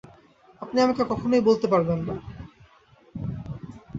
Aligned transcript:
আপনি 0.61 0.77
আমাকে 0.81 1.03
কখনই 1.09 1.41
বলতে 1.41 1.67
পারবেন 1.67 1.99
না। 1.99 2.15